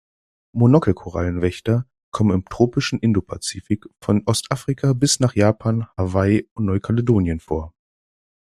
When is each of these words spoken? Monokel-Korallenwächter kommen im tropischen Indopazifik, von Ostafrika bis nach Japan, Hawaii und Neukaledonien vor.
Monokel-Korallenwächter 0.55 1.85
kommen 2.09 2.31
im 2.33 2.45
tropischen 2.45 2.97
Indopazifik, 2.97 3.85
von 4.03 4.23
Ostafrika 4.25 4.93
bis 4.93 5.19
nach 5.19 5.35
Japan, 5.35 5.85
Hawaii 5.95 6.49
und 6.55 6.65
Neukaledonien 6.65 7.39
vor. 7.39 7.75